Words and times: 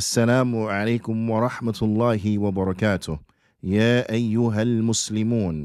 السلام 0.00 0.56
عليكم 0.56 1.30
ورحمة 1.30 1.78
الله 1.82 2.38
وبركاته 2.38 3.18
يا 3.62 4.08
أيها 4.08 4.62
المسلمون 4.62 5.56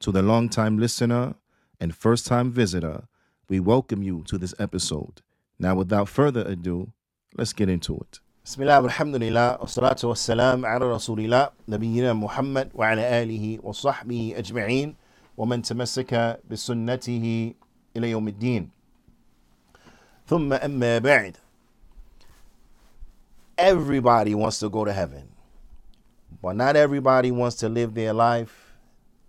To 0.00 0.10
the 0.10 0.22
long 0.22 0.48
time 0.48 0.74
listener 0.76 1.34
and 1.80 1.94
first 1.94 2.26
time 2.26 2.50
visitor, 2.50 3.04
we 3.48 3.60
welcome 3.60 4.02
you 4.02 4.24
to 4.26 4.38
this 4.38 4.54
episode. 4.58 5.22
Now, 5.60 5.76
without 5.76 6.08
further 6.08 6.42
ado, 6.54 6.90
let's 7.38 7.52
get 7.52 7.68
into 7.68 7.94
it. 7.94 8.18
بسم 8.44 8.62
الله 8.62 8.80
والحمد 8.80 9.16
لله 9.16 9.58
والصلاة 9.60 10.02
والسلام 10.04 10.66
على 10.66 10.84
رسول 10.90 11.20
الله 11.20 11.50
نبينا 11.68 12.12
محمد 12.12 12.70
وعلى 12.74 13.22
آله 13.22 13.58
وصحبه 13.62 14.34
أجمعين 14.36 14.94
ومن 15.36 15.62
تمسك 15.62 16.40
بسنته 16.50 17.54
إلى 17.96 18.10
يوم 18.10 18.28
الدين 18.28 18.70
ثم 20.26 20.52
أما 20.52 20.98
بعد 20.98 21.36
Everybody 23.59 24.35
wants 24.35 24.59
to 24.59 24.69
go 24.69 24.83
to 24.83 24.91
heaven, 24.91 25.29
but 26.41 26.55
not 26.55 26.75
everybody 26.75 27.31
wants 27.31 27.55
to 27.57 27.69
live 27.69 27.93
their 27.93 28.13
life 28.13 28.73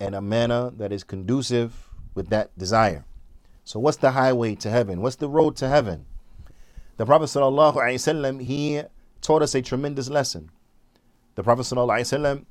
in 0.00 0.14
a 0.14 0.20
manner 0.20 0.70
that 0.70 0.92
is 0.92 1.04
conducive 1.04 1.88
with 2.14 2.28
that 2.30 2.56
desire. 2.58 3.04
So, 3.64 3.78
what's 3.80 3.98
the 3.98 4.10
highway 4.12 4.54
to 4.56 4.70
heaven? 4.70 5.00
What's 5.00 5.16
the 5.16 5.28
road 5.28 5.56
to 5.56 5.68
heaven? 5.68 6.06
The 6.96 7.04
Prophet 7.06 7.26
sallallahu 7.26 7.74
alaihi 7.74 8.00
wasallam 8.00 8.42
he 8.42 8.82
taught 9.20 9.42
us 9.42 9.54
a 9.54 9.62
tremendous 9.62 10.08
lesson. 10.08 10.50
The 11.34 11.42
Prophet 11.42 11.62
sallallahu 11.62 12.00
alaihi 12.00 12.18
wasallam, 12.18 12.44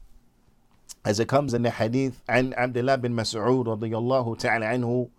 as 1.04 1.20
it 1.20 1.27
comes 1.27 1.54
in 1.54 1.63
the 1.63 1.72
hadith, 1.72 2.22
عن 2.30 2.54
عبد 2.54 2.77
الله 2.77 2.96
بن 2.96 3.12
مسعود 3.12 3.68
رضي 3.70 3.98
الله 3.98 4.35
تعالى 4.35 4.65
عنه 4.65 5.10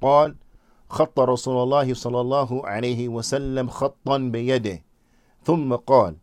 قال 0.00 0.36
خط 0.88 1.20
رسول 1.20 1.62
الله 1.62 1.94
صلى 1.94 2.20
الله 2.20 2.66
عليه 2.66 3.08
وسلم 3.08 3.68
خطا 3.68 4.18
بيده 4.18 4.82
ثم 5.44 5.74
قال 5.76 6.16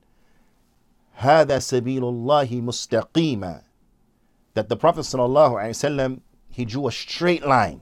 هذا 1.14 1.60
سبيل 1.60 2.04
الله 2.04 2.62
مستقيما 2.62 3.62
that 4.54 4.70
the 4.70 4.76
Prophet 4.78 5.02
sallallahu 5.02 5.54
alaihi 5.54 5.76
wasallam 5.76 6.22
he 6.50 6.66
drew 6.66 6.88
a 6.88 6.92
straight 6.92 7.46
line 7.46 7.82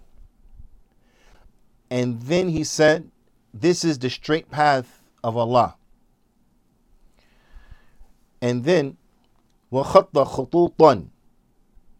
and 1.89 2.21
then 2.21 2.49
he 2.49 2.63
said 2.63 3.09
this 3.53 3.83
is 3.83 3.99
the 3.99 4.09
straight 4.09 4.49
path 4.49 5.03
of 5.23 5.37
Allah 5.37 5.75
and 8.41 8.63
then 8.63 8.97
وخط 9.71 10.17
خطوطا 10.17 11.07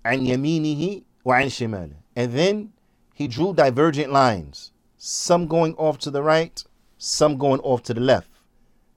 عن 0.05 0.25
يمينه 0.25 1.01
وعن 1.25 1.49
شماله 1.49 1.95
and 2.15 2.33
then 2.33 2.71
he 3.13 3.27
drew 3.27 3.53
divergent 3.53 4.11
lines 4.11 4.71
some 4.97 5.47
going 5.47 5.73
off 5.75 5.97
to 5.97 6.11
the 6.11 6.21
right 6.21 6.63
some 6.97 7.37
going 7.37 7.59
off 7.61 7.83
to 7.83 7.93
the 7.93 8.01
left 8.01 8.28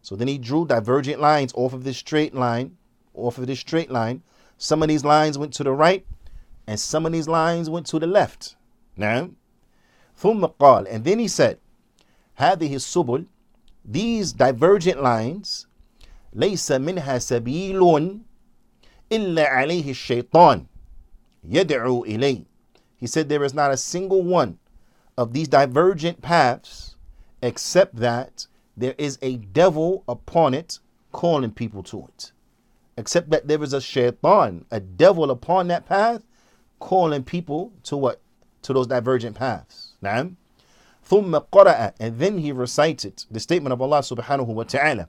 so 0.03 0.17
then 0.17 0.29
he 0.29 0.39
drew 0.39 0.67
divergent 0.67 1.21
lines 1.21 1.53
off 1.55 1.73
of 1.73 1.85
this 1.85 1.99
straight 1.99 2.35
line, 2.35 2.77
off 3.15 3.39
of 3.39 3.47
this 3.47 3.61
straight 3.61 3.91
line. 3.91 4.23
Some 4.57 4.83
of 4.83 4.89
these 4.89 5.05
lines 5.05 5.37
went 5.37 5.53
to 5.55 5.65
the 5.65 5.73
right, 5.73 6.07
and 6.67 6.79
some 6.81 7.07
of 7.07 7.13
these 7.13 7.29
lines 7.29 7.69
went 7.69 7.87
to 7.87 7.99
the 7.99 8.07
left. 8.07 8.57
Now, 8.97 9.31
ثم 10.21 10.53
قال, 10.59 10.87
and 10.91 11.05
then 11.05 11.19
he 11.19 11.29
said, 11.29 11.59
هذه 12.39 12.75
السبل, 12.75 13.27
these 13.85 14.33
divergent 14.33 15.03
lines, 15.03 15.67
ليس 16.35 16.71
منها 16.71 17.19
سبيل 17.19 18.21
إلا 19.11 19.49
عليه 19.49 19.91
الشيطان 19.91 20.67
يدعو 21.45 22.05
إليه. 22.05 22.45
He 22.97 23.07
said 23.07 23.29
there 23.29 23.45
is 23.45 23.55
not 23.55 23.71
a 23.71 23.77
single 23.77 24.23
one 24.23 24.59
of 25.17 25.33
these 25.33 25.49
divergent 25.49 26.21
paths 26.21 26.97
except 27.41 27.97
that 27.97 28.47
there 28.77 28.95
is 28.99 29.19
a 29.23 29.37
devil 29.37 30.05
upon 30.09 30.55
it 30.55 30.79
calling 31.13 31.51
people 31.51 31.83
to 31.85 32.05
it. 32.09 32.33
Except 32.97 33.31
that 33.31 33.49
there 33.49 33.63
is 33.63 33.73
a 33.73 33.81
shaitan, 33.81 34.65
a 34.71 34.81
devil 34.81 35.31
upon 35.31 35.69
that 35.69 35.87
path, 35.87 36.23
calling 36.79 37.23
people 37.25 37.73
to 37.85 37.97
what? 37.97 38.21
To 38.63 38.73
those 38.73 38.87
divergent 38.87 39.37
paths. 39.37 39.95
Naam. 40.03 40.37
ثم 41.09 41.39
قرأ 41.51 41.93
and 41.99 42.19
then 42.19 42.39
he 42.39 42.53
recited 42.53 43.25
the 43.31 43.41
statement 43.41 43.73
of 43.73 43.81
Allah 43.81 44.01
subhanahu 44.01 44.47
wa 44.47 44.65
ta'ala 44.65 45.09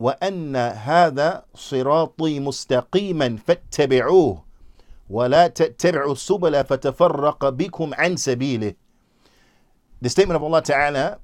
وأن 0.00 0.56
هذا 0.56 1.44
صراطي 1.54 2.40
مستقيما 2.40 3.36
فاتبعوه 3.36 4.44
ولا 5.10 5.46
تتبعوا 5.46 6.12
السبل 6.12 6.64
فتفرق 6.64 7.48
بكم 7.48 7.94
عن 7.94 8.16
سبيله 8.16 8.74
The 10.00 10.08
statement 10.08 10.36
of 10.36 10.44
Allah 10.44 10.62
Ta'ala 10.62 11.18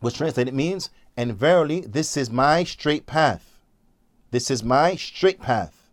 which 0.00 0.18
translated 0.18 0.54
means, 0.54 0.90
and 1.16 1.34
verily 1.34 1.80
this 1.80 2.16
is 2.16 2.30
my 2.30 2.64
straight 2.64 3.06
path. 3.06 3.58
This 4.30 4.50
is 4.50 4.62
my 4.62 4.94
straight 4.96 5.40
path. 5.40 5.90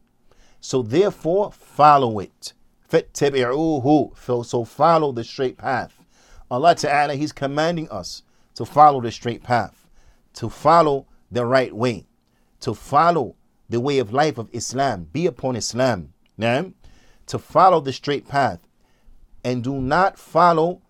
So 0.60 0.82
therefore 0.82 1.52
follow 1.52 2.20
it. 2.20 2.54
So 2.90 4.66
follow 4.66 5.12
the 5.12 5.24
straight 5.24 5.58
path. 5.58 5.94
Allah 6.52 6.76
Ta'ala, 6.76 7.16
He's 7.16 7.32
commanding 7.32 7.90
us 7.90 8.24
to 8.56 8.66
follow 8.66 9.02
the 9.02 9.12
straight 9.12 9.44
path, 9.44 9.88
to 10.34 10.50
follow 10.50 11.08
the 11.32 11.46
right 11.46 11.74
way, 11.74 12.06
to 12.62 12.74
follow 12.74 13.36
the 13.70 13.80
way 13.80 14.00
of 14.00 14.14
life 14.14 14.38
of 14.38 14.50
Islam, 14.54 15.10
be 15.12 15.26
upon 15.26 15.56
Islam. 15.56 16.14
Now, 16.38 16.72
to 17.28 17.40
follow 17.40 17.80
the 17.80 17.94
straight 17.94 18.28
path 18.28 18.60
and 19.44 19.64
do 19.64 19.82
not 19.82 20.20
follow 20.20 20.82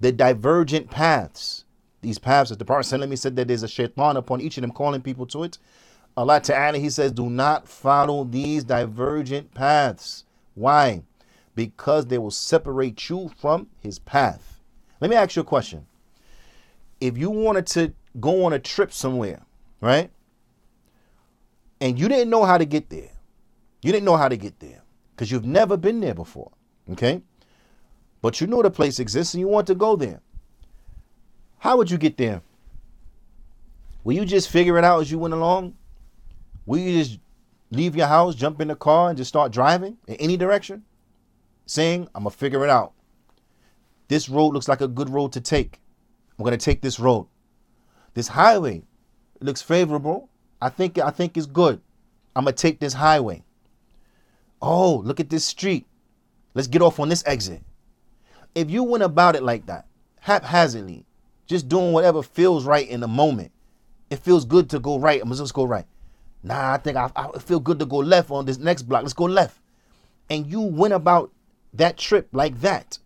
the 0.00 0.12
divergent 0.12 0.90
paths 0.90 1.64
these 2.02 2.18
paths, 2.18 2.50
as 2.50 2.58
the 2.58 2.64
Prophet 2.64 3.16
said 3.16 3.36
that 3.36 3.48
there's 3.48 3.62
a 3.62 3.68
shaitan 3.68 4.16
upon 4.16 4.40
each 4.40 4.58
of 4.58 4.62
them 4.62 4.72
calling 4.72 5.00
people 5.00 5.26
to 5.26 5.44
it. 5.44 5.58
Allah 6.16 6.40
Ta'ala, 6.40 6.78
He 6.78 6.90
says, 6.90 7.12
do 7.12 7.30
not 7.30 7.66
follow 7.66 8.24
these 8.24 8.64
divergent 8.64 9.54
paths. 9.54 10.24
Why? 10.54 11.02
Because 11.54 12.06
they 12.06 12.18
will 12.18 12.30
separate 12.30 13.08
you 13.08 13.30
from 13.38 13.68
His 13.80 13.98
path. 13.98 14.60
Let 15.00 15.10
me 15.10 15.16
ask 15.16 15.36
you 15.36 15.42
a 15.42 15.44
question. 15.44 15.86
If 17.00 17.16
you 17.16 17.30
wanted 17.30 17.66
to 17.68 17.94
go 18.20 18.44
on 18.44 18.52
a 18.52 18.58
trip 18.58 18.92
somewhere, 18.92 19.42
right? 19.80 20.10
And 21.80 21.98
you 21.98 22.08
didn't 22.08 22.30
know 22.30 22.44
how 22.44 22.58
to 22.58 22.64
get 22.64 22.90
there, 22.90 23.10
you 23.80 23.90
didn't 23.90 24.04
know 24.04 24.16
how 24.16 24.28
to 24.28 24.36
get 24.36 24.60
there 24.60 24.82
because 25.14 25.30
you've 25.30 25.44
never 25.44 25.76
been 25.76 26.00
there 26.00 26.14
before, 26.14 26.52
okay? 26.90 27.22
But 28.20 28.40
you 28.40 28.46
know 28.46 28.62
the 28.62 28.70
place 28.70 29.00
exists 29.00 29.34
and 29.34 29.40
you 29.40 29.48
want 29.48 29.66
to 29.66 29.74
go 29.74 29.96
there. 29.96 30.20
How 31.62 31.76
would 31.76 31.92
you 31.92 31.96
get 31.96 32.16
there? 32.16 32.42
Will 34.02 34.16
you 34.16 34.24
just 34.24 34.50
figure 34.50 34.78
it 34.78 34.84
out 34.84 35.00
as 35.00 35.12
you 35.12 35.18
went 35.20 35.32
along? 35.32 35.76
Will 36.66 36.80
you 36.80 36.98
just 36.98 37.20
leave 37.70 37.94
your 37.94 38.08
house, 38.08 38.34
jump 38.34 38.60
in 38.60 38.66
the 38.66 38.74
car, 38.74 39.10
and 39.10 39.16
just 39.16 39.28
start 39.28 39.52
driving 39.52 39.96
in 40.08 40.16
any 40.16 40.36
direction? 40.36 40.82
Saying, 41.66 42.08
I'm 42.16 42.24
going 42.24 42.32
to 42.32 42.36
figure 42.36 42.64
it 42.64 42.68
out. 42.68 42.94
This 44.08 44.28
road 44.28 44.54
looks 44.54 44.66
like 44.66 44.80
a 44.80 44.88
good 44.88 45.08
road 45.08 45.30
to 45.34 45.40
take. 45.40 45.80
I'm 46.36 46.44
going 46.44 46.58
to 46.58 46.64
take 46.64 46.82
this 46.82 46.98
road. 46.98 47.28
This 48.14 48.26
highway 48.26 48.82
looks 49.38 49.62
favorable. 49.62 50.30
I 50.60 50.68
think 50.68 50.98
I 50.98 51.10
think 51.10 51.36
it's 51.36 51.46
good. 51.46 51.80
I'm 52.34 52.42
going 52.42 52.56
to 52.56 52.60
take 52.60 52.80
this 52.80 52.94
highway. 52.94 53.44
Oh, 54.60 54.96
look 55.04 55.20
at 55.20 55.30
this 55.30 55.44
street. 55.44 55.86
Let's 56.54 56.66
get 56.66 56.82
off 56.82 56.98
on 56.98 57.08
this 57.08 57.22
exit. 57.24 57.62
If 58.52 58.68
you 58.68 58.82
went 58.82 59.04
about 59.04 59.36
it 59.36 59.44
like 59.44 59.66
that, 59.66 59.86
haphazardly, 60.18 61.06
just 61.52 61.68
doing 61.68 61.92
whatever 61.92 62.22
feels 62.22 62.64
right 62.64 62.88
in 62.88 63.00
the 63.00 63.08
moment. 63.08 63.52
It 64.10 64.16
feels 64.16 64.44
good 64.44 64.70
to 64.70 64.78
go 64.78 64.98
right. 64.98 65.20
I'm 65.22 65.28
just 65.28 65.54
gonna 65.54 65.66
go 65.66 65.70
right. 65.70 65.86
Nah, 66.42 66.72
I 66.72 66.78
think 66.78 66.96
I, 66.96 67.10
I 67.14 67.38
feel 67.38 67.60
good 67.60 67.78
to 67.78 67.86
go 67.86 67.98
left 67.98 68.30
on 68.30 68.46
this 68.46 68.58
next 68.58 68.82
block. 68.82 69.02
Let's 69.02 69.12
go 69.12 69.24
left. 69.24 69.60
And 70.28 70.46
you 70.46 70.60
went 70.60 70.94
about 70.94 71.30
that 71.74 71.96
trip 71.96 72.28
like 72.32 72.60
that. 72.62 72.98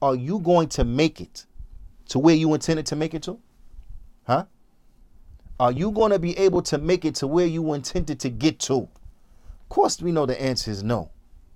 Are 0.00 0.14
you 0.14 0.38
going 0.38 0.68
to 0.68 0.84
make 0.84 1.20
it 1.20 1.46
to 2.10 2.18
where 2.18 2.36
you 2.36 2.54
intended 2.54 2.86
to 2.86 2.96
make 2.96 3.14
it 3.14 3.22
to? 3.24 3.38
Huh? 4.26 4.44
Are 5.58 5.72
you 5.72 5.90
going 5.90 6.12
to 6.12 6.18
be 6.18 6.38
able 6.38 6.62
to 6.62 6.78
make 6.78 7.04
it 7.04 7.16
to 7.16 7.26
where 7.26 7.46
you 7.46 7.72
intended 7.72 8.20
to 8.20 8.28
get 8.28 8.60
to? 8.60 8.76
Of 8.76 9.68
course, 9.70 10.00
we 10.00 10.12
know 10.12 10.24
the 10.24 10.40
answer 10.40 10.70
is 10.70 10.84
no, 10.84 11.10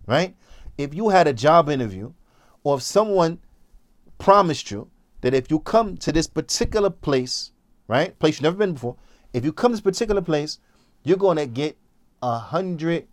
right? 0.06 0.34
If 0.76 0.92
you 0.92 1.10
had 1.10 1.28
a 1.28 1.32
job 1.32 1.68
interview 1.68 2.12
or 2.64 2.78
if 2.78 2.82
someone 2.82 3.38
promised 4.18 4.70
you 4.70 4.90
that 5.22 5.34
if 5.34 5.50
you 5.50 5.58
come 5.58 5.96
to 5.98 6.12
this 6.12 6.26
particular 6.26 6.90
place, 6.90 7.52
right, 7.88 8.16
place 8.18 8.36
you've 8.36 8.42
never 8.42 8.56
been 8.56 8.74
before, 8.74 8.96
if 9.32 9.44
you 9.44 9.52
come 9.52 9.72
to 9.72 9.76
this 9.76 9.80
particular 9.80 10.20
place, 10.20 10.58
you're 11.02 11.16
going 11.16 11.38
to 11.38 11.46
get 11.46 11.76
a 12.22 12.38
hundred 12.38 13.08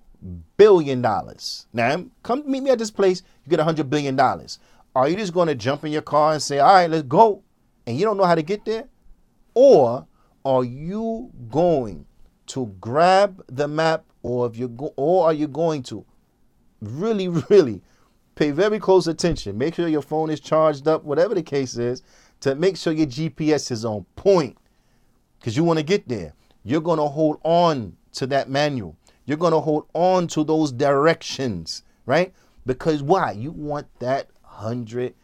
billion 0.58 1.02
dollars. 1.02 1.68
Now, 1.74 2.06
come 2.24 2.44
meet 2.50 2.62
me 2.62 2.72
at 2.72 2.80
this 2.80 2.92
place, 2.92 3.24
you 3.46 3.50
get 3.50 3.60
a 3.60 3.64
hundred 3.64 3.90
billion 3.90 4.16
dollars. 4.16 4.60
Are 4.96 5.08
you 5.08 5.16
just 5.16 5.34
going 5.34 5.48
to 5.48 5.56
jump 5.56 5.86
in 5.86 5.92
your 5.92 6.02
car 6.02 6.34
and 6.34 6.42
say, 6.42 6.60
all 6.60 6.74
right, 6.74 6.90
let's 6.90 7.04
go, 7.04 7.44
and 7.86 7.98
you 7.98 8.06
don't 8.06 8.18
know 8.18 8.26
how 8.26 8.36
to 8.36 8.44
get 8.44 8.66
there? 8.66 8.88
Or 9.54 10.08
are 10.44 10.64
you 10.64 11.32
going 11.50 12.06
to 12.48 12.76
grab 12.82 13.44
the 13.48 13.68
map, 13.68 14.06
or 14.24 14.48
if 14.48 14.58
you 14.58 14.68
go, 14.68 14.94
or 14.96 15.26
are 15.26 15.34
you 15.34 15.48
going 15.48 15.84
to 15.84 16.06
really, 16.82 17.28
really 17.50 17.82
pay 18.40 18.52
very 18.52 18.80
close 18.80 19.06
attention. 19.08 19.58
Make 19.58 19.76
sure 19.76 19.90
your 19.90 20.02
phone 20.02 20.30
is 20.30 20.40
charged 20.40 20.88
up, 20.88 21.04
whatever 21.04 21.36
the 21.36 21.44
case 21.44 21.76
is, 21.76 22.02
to 22.40 22.56
make 22.56 22.78
sure 22.78 22.94
your 22.94 23.06
GPS 23.06 23.70
is 23.70 23.84
on 23.84 24.06
point. 24.16 24.58
Because 25.38 25.58
you 25.58 25.66
want 25.66 25.78
to 25.78 25.84
get 25.84 26.08
there. 26.08 26.34
you're 26.64 26.82
going 26.82 27.00
to 27.00 27.08
hold 27.08 27.40
on 27.44 27.98
to 28.14 28.26
that 28.28 28.50
manual. 28.50 28.96
You're 29.26 29.38
going 29.38 29.52
to 29.52 29.60
hold 29.60 29.88
on 29.94 30.28
to 30.30 30.44
those 30.46 30.72
directions, 30.72 31.84
right? 32.06 32.34
Because 32.66 33.04
why? 33.04 33.32
You 33.32 33.52
want 33.52 33.88
that 34.00 34.30
hundred 34.42 35.16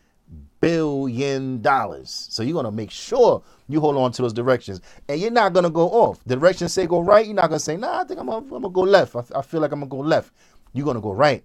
billion 0.60 1.62
dollars. 1.62 2.28
So 2.30 2.44
you're 2.44 2.54
going 2.54 2.66
to 2.66 2.72
make 2.72 2.92
sure 2.92 3.44
you 3.70 3.80
hold 3.80 3.96
on 3.96 4.12
to 4.14 4.22
those 4.24 4.34
directions. 4.34 4.82
And 5.08 5.22
you're 5.22 5.32
not 5.32 5.54
going 5.54 5.64
to 5.64 5.70
go 5.70 5.90
off. 5.90 6.24
Directions 6.26 6.74
say 6.74 6.86
go 6.86 7.00
right. 7.00 7.26
You're 7.26 7.36
not 7.36 7.50
going 7.50 7.60
to 7.60 7.66
say, 7.66 7.78
nah, 7.78 8.02
I 8.02 8.04
think 8.04 8.20
I'm 8.20 8.28
going 8.28 8.62
to 8.62 8.70
go 8.70 8.82
left. 8.82 9.16
I, 9.16 9.24
I 9.36 9.42
feel 9.42 9.62
like 9.62 9.72
I'm 9.72 9.80
going 9.80 9.90
to 9.90 9.96
go 9.96 10.02
left. 10.02 10.34
You're 10.74 10.86
going 10.86 10.96
to 10.96 11.02
go 11.02 11.14
right. 11.14 11.44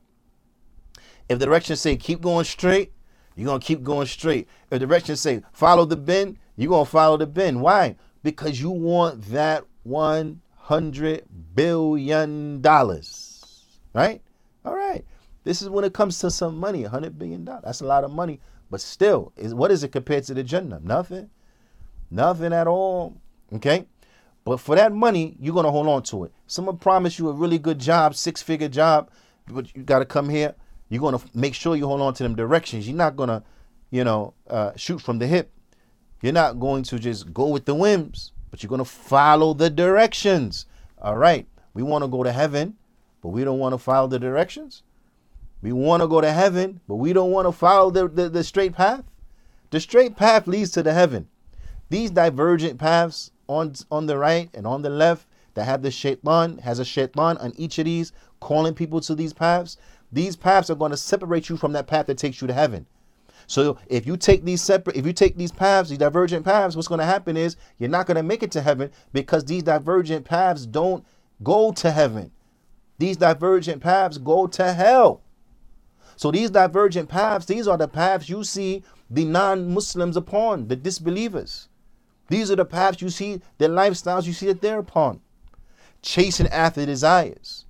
If 1.30 1.38
the 1.38 1.46
directions 1.46 1.80
say 1.80 1.96
keep 1.96 2.20
going 2.20 2.44
straight, 2.44 2.92
you're 3.36 3.46
going 3.46 3.60
to 3.60 3.66
keep 3.66 3.84
going 3.84 4.08
straight. 4.08 4.48
If 4.64 4.70
the 4.70 4.78
directions 4.80 5.20
say 5.20 5.42
follow 5.52 5.84
the 5.84 5.96
bend, 5.96 6.38
you're 6.56 6.70
going 6.70 6.84
to 6.84 6.90
follow 6.90 7.16
the 7.16 7.26
bend. 7.28 7.62
Why? 7.62 7.94
Because 8.24 8.60
you 8.60 8.70
want 8.70 9.22
that 9.26 9.64
$100 9.86 11.22
billion. 11.54 12.60
Right? 12.60 14.22
All 14.64 14.74
right. 14.74 15.04
This 15.44 15.62
is 15.62 15.68
when 15.68 15.84
it 15.84 15.94
comes 15.94 16.18
to 16.18 16.32
some 16.32 16.58
money, 16.58 16.82
$100 16.82 17.16
billion. 17.16 17.44
That's 17.44 17.80
a 17.80 17.86
lot 17.86 18.02
of 18.02 18.10
money. 18.10 18.40
But 18.68 18.80
still, 18.80 19.32
is 19.36 19.54
what 19.54 19.70
is 19.70 19.84
it 19.84 19.92
compared 19.92 20.24
to 20.24 20.34
the 20.34 20.42
Jannah? 20.42 20.80
Nothing. 20.82 21.30
Nothing 22.10 22.52
at 22.52 22.66
all. 22.66 23.16
Okay? 23.52 23.86
But 24.44 24.58
for 24.58 24.74
that 24.74 24.92
money, 24.92 25.36
you're 25.38 25.54
going 25.54 25.64
to 25.64 25.70
hold 25.70 25.86
on 25.86 26.02
to 26.04 26.24
it. 26.24 26.32
Someone 26.48 26.78
promised 26.78 27.20
you 27.20 27.28
a 27.28 27.32
really 27.32 27.58
good 27.60 27.78
job, 27.78 28.16
six 28.16 28.42
figure 28.42 28.68
job, 28.68 29.12
but 29.46 29.72
you 29.76 29.84
got 29.84 30.00
to 30.00 30.04
come 30.04 30.28
here. 30.28 30.56
You're 30.90 31.00
going 31.00 31.19
to 31.19 31.25
make 31.32 31.54
sure 31.54 31.76
you 31.76 31.87
hold 31.87 32.02
on 32.02 32.12
to 32.14 32.22
them 32.22 32.34
directions. 32.34 32.87
You're 32.87 32.96
not 32.96 33.16
going 33.16 33.28
to, 33.28 33.42
you 33.90 34.04
know, 34.04 34.34
uh, 34.48 34.72
shoot 34.76 35.00
from 35.00 35.19
the 35.19 35.26
hip. 35.26 35.50
You're 36.20 36.34
not 36.34 36.60
going 36.60 36.82
to 36.84 36.98
just 36.98 37.32
go 37.32 37.46
with 37.46 37.64
the 37.64 37.75
whims, 37.75 38.32
but 38.50 38.62
you're 38.62 38.69
going 38.69 38.81
to 38.81 38.84
follow 38.84 39.54
the 39.54 39.70
directions. 39.70 40.66
All 41.00 41.16
right. 41.16 41.46
We 41.72 41.82
want 41.82 42.04
to 42.04 42.08
go 42.08 42.22
to 42.22 42.32
heaven, 42.32 42.76
but 43.22 43.28
we 43.28 43.44
don't 43.44 43.58
want 43.58 43.72
to 43.72 43.78
follow 43.78 44.08
the 44.08 44.19
directions. 44.19 44.82
We 45.62 45.72
want 45.72 46.02
to 46.02 46.08
go 46.08 46.20
to 46.20 46.32
heaven, 46.32 46.81
but 46.88 46.96
we 46.96 47.12
don't 47.12 47.31
want 47.31 47.46
to 47.46 47.52
follow 47.52 47.90
the, 47.90 48.08
the, 48.08 48.28
the 48.28 48.44
straight 48.44 48.75
path. 48.75 49.04
The 49.70 49.81
straight 49.81 50.16
path 50.16 50.46
leads 50.46 50.72
to 50.72 50.82
the 50.82 50.92
heaven. 50.92 51.28
These 51.88 52.10
divergent 52.10 52.78
paths 52.78 53.31
on 53.46 53.75
on 53.90 54.06
the 54.06 54.16
right 54.16 54.48
and 54.54 54.66
on 54.66 54.82
the 54.82 54.90
left 54.90 55.26
that 55.54 55.64
have 55.64 55.82
the 55.82 55.90
shaitan, 55.90 56.58
has 56.58 56.78
a 56.78 56.84
shaitan 56.84 57.37
on 57.38 57.52
each 57.56 57.78
of 57.78 57.84
these, 57.84 58.12
calling 58.40 58.75
people 58.75 59.00
to 59.02 59.14
these 59.14 59.32
paths. 59.32 59.76
These 60.12 60.36
paths 60.36 60.70
are 60.70 60.74
going 60.74 60.90
to 60.90 60.96
separate 60.96 61.48
you 61.48 61.56
from 61.56 61.72
that 61.72 61.86
path 61.86 62.06
that 62.06 62.18
takes 62.18 62.40
you 62.40 62.46
to 62.46 62.54
heaven. 62.54 62.86
So 63.46 63.78
if 63.88 64.06
you 64.06 64.16
take 64.16 64.44
these 64.44 64.62
separate, 64.62 64.96
if 64.96 65.06
you 65.06 65.12
take 65.12 65.36
these 65.36 65.52
paths, 65.52 65.88
these 65.88 65.98
divergent 65.98 66.44
paths, 66.44 66.76
what's 66.76 66.88
going 66.88 67.00
to 67.00 67.04
happen 67.04 67.36
is 67.36 67.56
you're 67.78 67.88
not 67.88 68.06
going 68.06 68.16
to 68.16 68.22
make 68.22 68.42
it 68.42 68.52
to 68.52 68.60
heaven 68.60 68.90
because 69.12 69.44
these 69.44 69.64
divergent 69.64 70.24
paths 70.24 70.66
don't 70.66 71.04
go 71.42 71.72
to 71.72 71.90
heaven. 71.90 72.30
These 72.98 73.16
divergent 73.16 73.82
paths 73.82 74.18
go 74.18 74.46
to 74.46 74.72
hell. 74.72 75.22
So 76.16 76.30
these 76.30 76.50
divergent 76.50 77.08
paths, 77.08 77.46
these 77.46 77.66
are 77.66 77.78
the 77.78 77.88
paths 77.88 78.28
you 78.28 78.44
see 78.44 78.84
the 79.10 79.24
non-Muslims 79.24 80.16
upon, 80.16 80.68
the 80.68 80.76
disbelievers. 80.76 81.68
These 82.28 82.50
are 82.50 82.56
the 82.56 82.64
paths 82.64 83.02
you 83.02 83.08
see, 83.08 83.40
their 83.58 83.68
lifestyles 83.68 84.26
you 84.26 84.32
see 84.32 84.46
that 84.46 84.60
they're 84.60 84.78
upon. 84.78 85.20
Chasing 86.02 86.46
after 86.48 86.86
desires. 86.86 87.64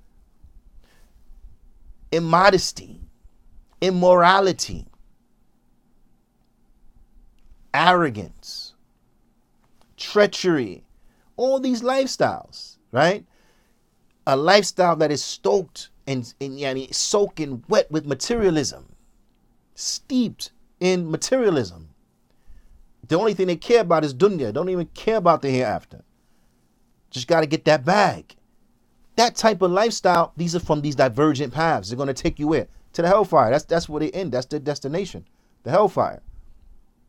Immodesty. 2.13 3.01
Immorality. 3.81 4.87
Arrogance. 7.73 8.75
Treachery. 9.97 10.85
All 11.37 11.61
these 11.61 11.83
lifestyles, 11.83 12.77
right? 12.93 13.25
A 14.27 14.37
lifestyle 14.37 14.97
that 14.97 15.11
is 15.11 15.25
stoked 15.25 15.89
and, 16.07 16.33
and 16.41 16.59
yani, 16.59 16.95
soaking 16.95 17.65
wet 17.69 17.91
with 17.91 18.07
materialism. 18.07 18.95
Steeped 19.75 20.51
in 20.81 21.11
materialism 21.11 21.91
the 23.11 23.19
only 23.19 23.35
thing 23.35 23.49
they 23.49 23.57
care 23.57 23.81
about 23.81 24.05
is 24.05 24.15
dunya. 24.15 24.53
Don't 24.53 24.69
even 24.69 24.87
care 24.87 25.17
about 25.17 25.43
the 25.43 25.51
hereafter. 25.51 26.05
Just 27.11 27.27
got 27.27 27.41
to 27.41 27.47
get 27.47 27.65
that 27.65 27.85
bag. 27.85 28.37
That 29.21 29.37
type 29.37 29.61
of 29.61 29.71
lifestyle, 29.71 30.33
these 30.39 30.57
are 30.57 30.61
from 30.61 30.81
these 30.81 30.95
divergent 30.95 31.53
paths. 31.53 31.91
They're 31.91 31.97
going 31.99 32.07
to 32.07 32.15
take 32.15 32.39
you 32.39 32.49
where? 32.49 32.69
To 32.95 33.03
the 33.03 33.09
hellfire. 33.09 33.51
That's 33.51 33.67
that's 33.67 33.87
where 33.87 34.01
they 34.01 34.11
end. 34.13 34.33
That's 34.33 34.47
their 34.47 34.61
destination. 34.61 35.27
The 35.63 35.71
hellfire. 35.71 36.23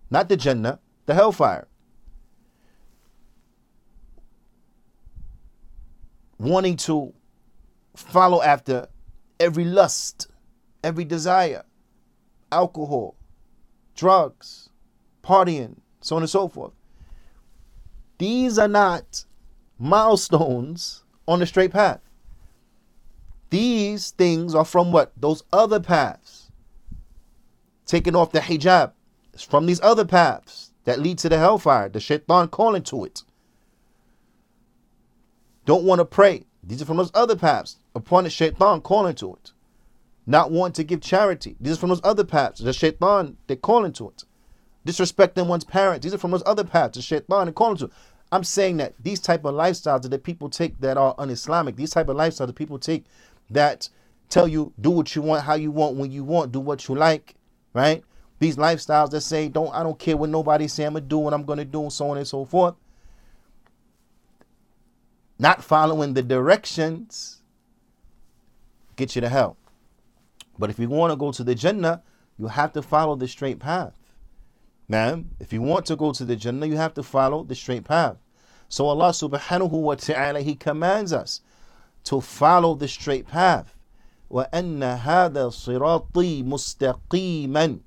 Not 0.10 0.28
the 0.28 0.36
Jannah, 0.36 0.80
the 1.06 1.14
hellfire. 1.14 1.70
Wanting 6.38 6.76
to 6.76 7.14
follow 7.96 8.42
after 8.42 8.90
every 9.40 9.64
lust, 9.64 10.28
every 10.84 11.06
desire, 11.06 11.64
alcohol, 12.52 13.16
drugs, 13.96 14.68
partying, 15.24 15.78
so 16.02 16.18
on 16.18 16.24
and 16.24 16.30
so 16.30 16.50
forth. 16.50 16.74
These 18.18 18.60
are 18.60 18.68
not 18.68 19.24
milestones 19.80 21.01
on 21.28 21.40
the 21.40 21.46
straight 21.46 21.72
path. 21.72 22.00
These 23.50 24.12
things 24.12 24.56
are 24.56 24.66
from 24.66 24.92
what? 24.92 25.12
Those 25.18 25.44
other 25.52 25.80
paths. 25.80 26.52
Taking 27.86 28.16
off 28.16 28.32
the 28.32 28.40
hijab. 28.40 28.92
It's 29.34 29.44
from 29.44 29.66
these 29.66 29.82
other 29.82 30.06
paths 30.06 30.72
that 30.86 31.00
lead 31.00 31.18
to 31.20 31.30
the 31.30 31.38
hellfire, 31.38 31.90
the 31.90 32.00
shaitan 32.00 32.48
calling 32.48 32.84
to 32.84 33.06
it. 33.06 33.24
Don't 35.66 35.84
want 35.84 36.00
to 36.00 36.06
pray. 36.06 36.46
These 36.64 36.82
are 36.82 36.86
from 36.86 36.98
those 36.98 37.12
other 37.14 37.36
paths 37.36 37.78
upon 37.96 38.24
the 38.24 38.30
shaitan 38.30 38.82
calling 38.82 39.16
to 39.16 39.34
it. 39.34 39.52
Not 40.26 40.52
want 40.52 40.76
to 40.76 40.84
give 40.84 41.02
charity. 41.02 41.56
These 41.60 41.78
are 41.78 41.80
from 41.80 41.90
those 41.90 42.02
other 42.04 42.24
paths. 42.24 42.60
The 42.60 42.74
shaitan, 42.74 43.38
they're 43.48 43.58
calling 43.58 43.94
to 43.94 44.10
it 44.10 44.24
disrespecting 44.86 45.48
one's 45.48 45.64
parents. 45.64 46.04
These 46.04 46.14
are 46.14 46.18
from 46.18 46.32
those 46.32 46.44
other 46.46 46.64
paths, 46.64 46.98
the 46.98 47.02
shaitan 47.02 47.48
and 47.48 47.56
calling 47.56 47.78
to. 47.78 47.90
I'm 48.32 48.44
saying 48.44 48.78
that 48.78 48.94
these 49.02 49.20
type 49.20 49.44
of 49.44 49.56
lifestyles 49.56 50.10
that 50.10 50.24
people 50.24 50.50
take 50.50 50.80
that 50.80 50.98
are 50.98 51.14
un-Islamic, 51.18 51.76
these 51.76 51.92
type 51.92 52.08
of 52.08 52.16
lifestyles 52.16 52.48
that 52.48 52.56
people 52.56 52.80
take 52.80 53.06
that 53.50 53.90
tell 54.30 54.48
you 54.48 54.72
do 54.80 54.90
what 54.90 55.16
you 55.16 55.22
want, 55.22 55.44
how 55.44 55.56
you 55.56 55.72
want, 55.72 55.98
when 55.98 56.12
you 56.12 56.24
want, 56.24 56.52
do 56.52 56.60
what 56.60 56.88
you 56.88 56.96
like, 56.96 57.36
right? 57.74 58.04
These 58.40 58.56
lifestyles 58.56 59.12
that 59.12 59.22
say 59.22 59.50
don't 59.50 59.74
I 59.74 59.84
don't 59.84 60.00
care 60.00 60.18
what 60.18 60.30
nobody 60.30 60.68
say 60.68 60.86
I'm 60.86 60.94
gonna 60.94 61.06
do 61.06 61.18
what 61.18 61.34
I'm 61.34 61.44
gonna 61.44 61.66
do, 61.66 61.90
so 61.90 62.10
on 62.10 62.18
and 62.18 62.28
so 62.28 62.46
forth. 62.46 62.76
Not 65.38 65.64
following 65.64 66.14
the 66.14 66.24
directions 66.24 67.42
get 68.96 69.16
you 69.16 69.22
to 69.22 69.30
hell. 69.30 69.58
But 70.58 70.70
if 70.70 70.80
you 70.80 70.88
want 70.88 71.12
to 71.12 71.18
go 71.18 71.32
to 71.32 71.44
the 71.44 71.56
Jannah, 71.56 72.04
you 72.38 72.48
have 72.48 72.72
to 72.74 72.82
follow 72.82 73.16
the 73.16 73.28
straight 73.28 73.60
path. 73.60 73.94
Now, 74.91 75.25
if 75.41 75.53
you 75.53 75.63
want 75.63 75.87
to 75.87 75.97
go 75.97 76.13
to 76.13 76.25
the 76.25 76.37
Jannah, 76.37 76.67
you 76.67 76.77
have 76.77 76.95
to 76.95 77.03
follow 77.03 77.43
the 77.43 77.55
straight 77.55 77.85
path. 77.85 78.17
So 78.69 78.87
Allah 78.87 79.11
subhanahu 79.11 79.71
wa 79.71 79.95
ta'ala, 79.95 80.41
He 80.41 80.55
commands 80.55 81.13
us 81.13 81.41
to 82.05 82.21
follow 82.21 82.75
the 82.75 82.89
straight 82.89 83.27
path. 83.27 83.77
وَأَنَّ 84.31 85.01
هَذَا 85.01 85.51
صِرَاطِي 85.51 86.45
مُسْتَقِيمًا 86.45 87.81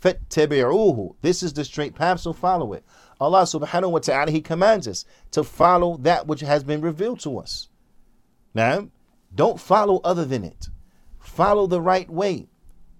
فَاتَّبِعُوهُ 0.00 1.14
This 1.22 1.42
is 1.42 1.52
the 1.52 1.64
straight 1.64 1.94
path, 1.94 2.20
so 2.20 2.32
follow 2.32 2.72
it. 2.72 2.84
Allah 3.20 3.42
subhanahu 3.42 3.90
wa 3.90 3.98
ta'ala, 3.98 4.30
He 4.30 4.40
commands 4.40 4.86
us 4.86 5.04
to 5.32 5.42
follow 5.42 5.96
that 5.98 6.26
which 6.26 6.40
has 6.40 6.62
been 6.62 6.80
revealed 6.80 7.20
to 7.20 7.38
us. 7.38 7.68
Now, 8.54 8.88
don't 9.34 9.60
follow 9.60 10.00
other 10.04 10.24
than 10.24 10.44
it. 10.44 10.68
Follow 11.18 11.66
the 11.66 11.80
right 11.80 12.08
way. 12.08 12.48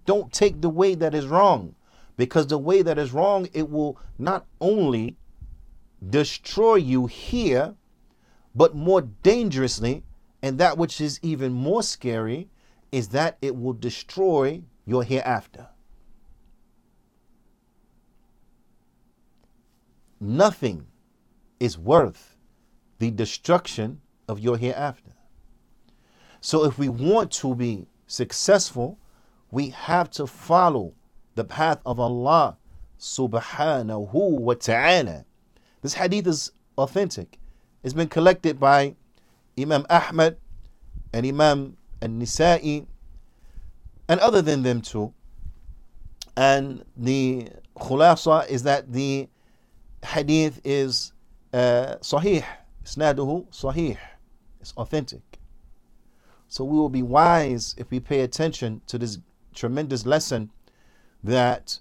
Don't 0.07 0.33
take 0.33 0.61
the 0.61 0.69
way 0.69 0.95
that 0.95 1.15
is 1.15 1.27
wrong. 1.27 1.75
Because 2.16 2.48
the 2.48 2.58
way 2.58 2.82
that 2.82 2.98
is 2.98 3.12
wrong, 3.12 3.48
it 3.54 3.70
will 3.70 3.98
not 4.18 4.46
only 4.62 5.18
destroy 6.08 6.76
you 6.76 7.08
here, 7.08 7.76
but 8.54 8.76
more 8.76 9.02
dangerously, 9.02 10.04
and 10.42 10.58
that 10.60 10.78
which 10.78 11.02
is 11.02 11.20
even 11.24 11.52
more 11.54 11.82
scary, 11.82 12.50
is 12.92 13.10
that 13.10 13.38
it 13.42 13.56
will 13.56 13.74
destroy 13.74 14.62
your 14.86 15.04
hereafter. 15.04 15.68
Nothing 20.20 20.88
is 21.60 21.78
worth 21.78 22.38
the 23.00 23.10
destruction 23.12 24.02
of 24.28 24.40
your 24.40 24.58
hereafter. 24.58 25.12
So, 26.40 26.66
if 26.66 26.78
we 26.78 26.90
want 26.90 27.32
to 27.32 27.56
be 27.56 27.88
successful, 28.06 29.00
we 29.50 29.70
have 29.70 30.12
to 30.12 30.28
follow 30.28 30.94
the 31.36 31.44
path 31.44 31.80
of 31.86 32.00
Allah 32.00 32.58
subhanahu 33.00 34.14
wa 34.14 34.54
ta'ala. 34.54 35.26
This 35.82 35.94
hadith 35.96 36.28
is 36.28 36.52
authentic. 36.78 37.38
It's 37.84 37.94
been 37.94 38.08
collected 38.08 38.60
by 38.60 38.96
Imam 39.60 39.86
Ahmad 39.90 40.38
and 41.12 41.26
Imam 41.26 41.78
An-Nasa'i 42.02 42.86
and 44.08 44.20
other 44.20 44.42
than 44.42 44.64
them 44.64 44.82
too. 44.82 45.14
And 46.36 46.84
the 46.98 47.50
khulasa 47.78 48.48
is 48.48 48.64
that 48.64 48.92
the 48.92 49.28
hadith 50.04 50.62
is 50.64 51.14
uh, 51.54 51.98
sahih, 52.02 52.44
Isnaduhu 52.86 53.48
sahih. 53.52 53.98
It's 54.62 54.74
authentic. 54.78 55.22
So 56.48 56.64
we 56.64 56.78
will 56.78 56.90
be 56.90 57.04
wise 57.04 57.76
if 57.78 57.92
we 57.92 58.00
pay 58.00 58.22
attention 58.22 58.82
to 58.88 58.98
this 58.98 59.20
tremendous 59.54 60.06
lesson 60.06 60.50
that 61.24 61.80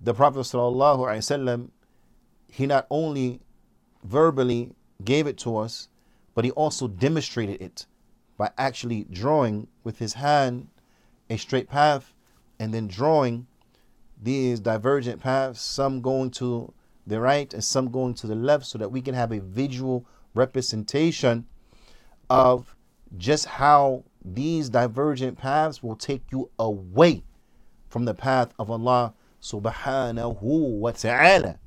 the 0.00 0.12
Prophet 0.12 0.40
ﷺ, 0.40 1.68
he 2.48 2.66
not 2.66 2.86
only 2.90 3.40
verbally 4.04 4.72
gave 5.04 5.26
it 5.26 5.38
to 5.38 5.56
us, 5.56 5.88
but 6.34 6.44
he 6.44 6.50
also 6.52 6.88
demonstrated 6.88 7.60
it 7.60 7.86
by 8.36 8.50
actually 8.58 9.04
drawing 9.04 9.68
with 9.84 9.98
his 9.98 10.14
hand 10.14 10.68
a 11.30 11.36
straight 11.36 11.68
path 11.68 12.14
and 12.58 12.74
then 12.74 12.88
drawing 12.88 13.46
these 14.20 14.60
divergent 14.60 15.20
paths, 15.20 15.60
some 15.60 16.00
going 16.00 16.30
to 16.30 16.72
the 17.06 17.20
right 17.20 17.52
and 17.52 17.64
some 17.64 17.90
going 17.90 18.14
to 18.14 18.26
the 18.26 18.34
left, 18.34 18.66
so 18.66 18.78
that 18.78 18.90
we 18.90 19.00
can 19.00 19.14
have 19.14 19.32
a 19.32 19.40
visual 19.40 20.06
representation 20.34 21.46
of 22.30 22.74
just 23.18 23.46
how 23.46 24.04
these 24.24 24.68
divergent 24.68 25.36
paths 25.36 25.82
will 25.82 25.96
take 25.96 26.22
you 26.30 26.48
away 26.58 27.22
from 27.91 28.05
the 28.05 28.13
path 28.13 28.53
of 28.59 28.69
Allah 28.69 29.13
subhanahu 29.41 30.41
wa 30.41 30.91
ta'ala. 30.91 31.59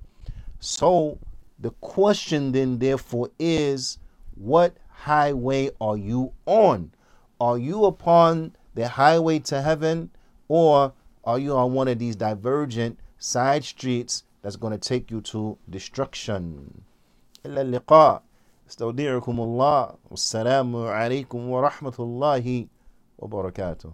So 0.58 1.18
the 1.58 1.70
question 1.80 2.52
then 2.52 2.78
therefore 2.78 3.30
is 3.38 3.98
what 4.34 4.76
highway 4.88 5.70
are 5.80 5.96
you 5.96 6.32
on? 6.46 6.92
Are 7.40 7.58
you 7.58 7.84
upon 7.84 8.54
the 8.74 8.88
highway 8.88 9.38
to 9.40 9.62
heaven 9.62 10.10
or 10.48 10.92
are 11.24 11.38
you 11.38 11.54
on 11.56 11.72
one 11.72 11.88
of 11.88 11.98
these 11.98 12.16
divergent 12.16 12.98
side 13.18 13.64
streets 13.64 14.24
that's 14.42 14.56
going 14.56 14.72
to 14.72 14.78
take 14.78 15.10
you 15.10 15.20
to 15.22 15.56
destruction? 15.68 16.82
إلا 17.44 17.60
اللقاء 17.60 18.22
استودعكم 18.68 19.40
الله 19.40 19.94
والسلام 20.10 20.76
عليكم 20.76 21.48
ورحمة 21.50 21.94
الله 21.98 22.66
وبركاته 23.18 23.92